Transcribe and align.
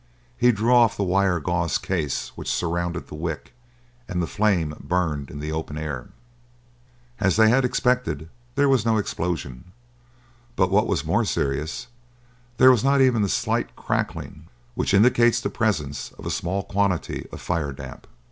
He 0.35 0.51
drew 0.51 0.73
off 0.73 0.97
the 0.97 1.03
wire 1.03 1.39
gauze 1.39 1.77
case 1.77 2.29
which 2.29 2.51
surrounded 2.51 3.05
the 3.05 3.13
wick, 3.13 3.53
and 4.07 4.19
the 4.19 4.25
flame 4.25 4.73
burned 4.79 5.29
in 5.29 5.37
the 5.39 5.51
open 5.51 5.77
air. 5.77 6.09
As 7.19 7.35
they 7.35 7.49
had 7.49 7.63
expected, 7.63 8.27
there 8.55 8.67
was 8.67 8.83
no 8.83 8.97
explosion, 8.97 9.73
but, 10.55 10.71
what 10.71 10.87
was 10.87 11.05
more 11.05 11.23
serious, 11.23 11.85
there 12.57 12.71
was 12.71 12.83
not 12.83 12.99
even 12.99 13.21
the 13.21 13.29
slight 13.29 13.75
crackling 13.75 14.47
which 14.73 14.95
indicates 14.95 15.39
the 15.39 15.51
presence 15.51 16.11
of 16.13 16.25
a 16.25 16.31
small 16.31 16.63
quantity 16.63 17.27
of 17.31 17.39
firedamp. 17.39 18.07